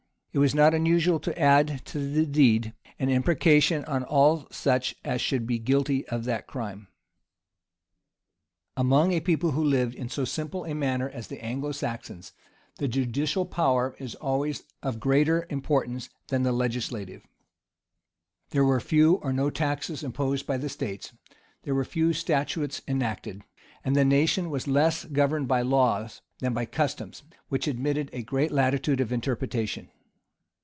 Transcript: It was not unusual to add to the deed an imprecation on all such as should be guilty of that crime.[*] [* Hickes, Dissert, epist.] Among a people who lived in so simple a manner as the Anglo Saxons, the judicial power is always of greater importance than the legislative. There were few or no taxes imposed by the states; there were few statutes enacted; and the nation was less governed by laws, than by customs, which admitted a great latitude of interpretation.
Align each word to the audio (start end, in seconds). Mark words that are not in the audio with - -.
It 0.33 0.39
was 0.39 0.55
not 0.55 0.73
unusual 0.73 1.19
to 1.27 1.37
add 1.37 1.83
to 1.87 1.99
the 1.99 2.25
deed 2.25 2.71
an 2.97 3.09
imprecation 3.09 3.83
on 3.83 4.05
all 4.05 4.47
such 4.49 4.95
as 5.03 5.19
should 5.19 5.45
be 5.45 5.59
guilty 5.59 6.07
of 6.07 6.23
that 6.23 6.47
crime.[*] 6.47 6.87
[* 7.73 8.77
Hickes, 8.77 8.77
Dissert, 8.77 8.77
epist.] 8.77 8.79
Among 8.79 9.11
a 9.11 9.19
people 9.19 9.51
who 9.51 9.61
lived 9.65 9.93
in 9.93 10.07
so 10.07 10.23
simple 10.23 10.63
a 10.63 10.73
manner 10.73 11.09
as 11.09 11.27
the 11.27 11.43
Anglo 11.43 11.73
Saxons, 11.73 12.31
the 12.77 12.87
judicial 12.87 13.45
power 13.45 13.93
is 13.99 14.15
always 14.15 14.63
of 14.81 15.01
greater 15.01 15.45
importance 15.49 16.07
than 16.29 16.43
the 16.43 16.53
legislative. 16.53 17.27
There 18.51 18.63
were 18.63 18.79
few 18.79 19.15
or 19.15 19.33
no 19.33 19.49
taxes 19.49 20.01
imposed 20.01 20.47
by 20.47 20.55
the 20.55 20.69
states; 20.69 21.11
there 21.63 21.75
were 21.75 21.83
few 21.83 22.13
statutes 22.13 22.81
enacted; 22.87 23.41
and 23.83 23.97
the 23.97 24.05
nation 24.05 24.49
was 24.49 24.65
less 24.65 25.03
governed 25.03 25.49
by 25.49 25.61
laws, 25.61 26.21
than 26.39 26.53
by 26.53 26.67
customs, 26.67 27.23
which 27.49 27.67
admitted 27.67 28.09
a 28.13 28.23
great 28.23 28.53
latitude 28.53 29.01
of 29.01 29.11
interpretation. 29.11 29.89